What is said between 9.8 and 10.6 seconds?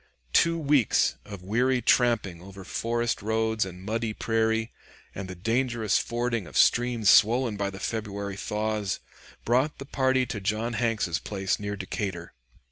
party to